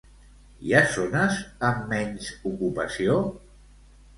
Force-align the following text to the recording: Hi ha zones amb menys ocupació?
Hi 0.67 0.71
ha 0.77 0.79
zones 0.93 1.37
amb 1.69 1.85
menys 1.91 2.33
ocupació? 2.53 3.21